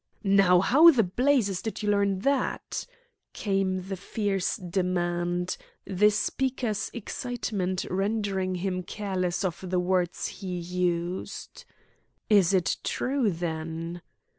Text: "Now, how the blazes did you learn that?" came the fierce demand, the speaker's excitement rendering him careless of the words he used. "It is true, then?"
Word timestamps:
"Now, 0.23 0.61
how 0.61 0.89
the 0.89 1.03
blazes 1.03 1.61
did 1.61 1.83
you 1.83 1.91
learn 1.91 2.21
that?" 2.21 2.87
came 3.33 3.83
the 3.87 3.95
fierce 3.95 4.55
demand, 4.57 5.57
the 5.85 6.09
speaker's 6.09 6.89
excitement 6.91 7.85
rendering 7.87 8.55
him 8.55 8.81
careless 8.81 9.45
of 9.45 9.69
the 9.69 9.79
words 9.79 10.25
he 10.25 10.57
used. 10.57 11.65
"It 12.31 12.51
is 12.53 12.77
true, 12.83 13.29
then?" 13.29 14.01